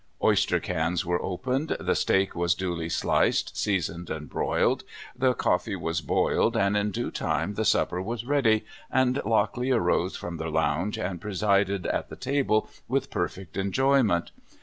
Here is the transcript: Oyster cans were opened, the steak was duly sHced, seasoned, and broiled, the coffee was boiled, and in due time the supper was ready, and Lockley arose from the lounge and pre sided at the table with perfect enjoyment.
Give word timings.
Oyster 0.23 0.59
cans 0.59 1.05
were 1.05 1.21
opened, 1.21 1.77
the 1.79 1.93
steak 1.93 2.33
was 2.35 2.55
duly 2.55 2.87
sHced, 2.87 3.55
seasoned, 3.55 4.09
and 4.09 4.27
broiled, 4.27 4.83
the 5.15 5.35
coffee 5.35 5.75
was 5.75 6.01
boiled, 6.01 6.57
and 6.57 6.75
in 6.75 6.89
due 6.89 7.11
time 7.11 7.53
the 7.53 7.63
supper 7.63 8.01
was 8.01 8.25
ready, 8.25 8.65
and 8.91 9.21
Lockley 9.23 9.69
arose 9.69 10.17
from 10.17 10.37
the 10.37 10.49
lounge 10.49 10.97
and 10.97 11.21
pre 11.21 11.35
sided 11.35 11.85
at 11.85 12.09
the 12.09 12.15
table 12.15 12.67
with 12.87 13.11
perfect 13.11 13.57
enjoyment. 13.57 14.31